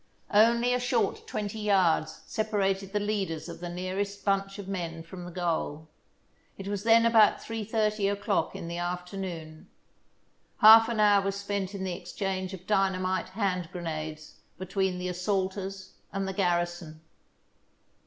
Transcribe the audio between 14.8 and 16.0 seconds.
the as saulters